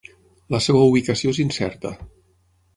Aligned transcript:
La 0.55 0.61
seva 0.67 0.81
ubicació 0.93 1.35
és 1.35 1.43
incerta. 1.45 1.95